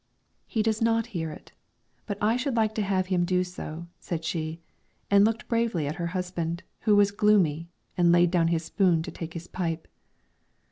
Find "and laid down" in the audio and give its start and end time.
7.95-8.47